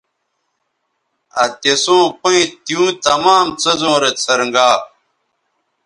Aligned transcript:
آ 1.41 1.43
تِسوں 1.61 2.03
پیئں 2.21 2.45
تیوں 2.65 2.89
تمام 3.05 3.45
څیزوں 3.61 3.95
رے 4.01 4.11
څھنرگا 4.23 4.69